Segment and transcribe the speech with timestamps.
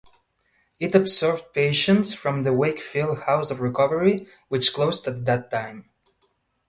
[0.79, 5.91] It absorbed patients from the Wakefield House of Recovery which closed at that time.